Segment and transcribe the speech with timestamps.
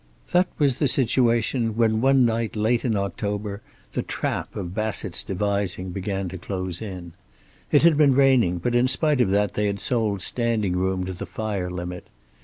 [0.31, 3.61] That was the situation when, one night late in October,
[3.93, 7.13] the trap of Bassett's devising began to close in.
[7.71, 11.13] It had been raining, but in spite of that they had sold standing room to
[11.13, 12.07] the fire limit.